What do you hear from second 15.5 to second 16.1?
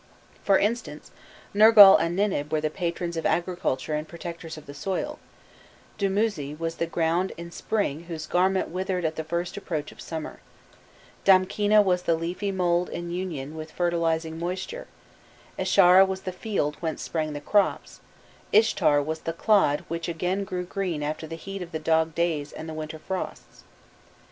Esharra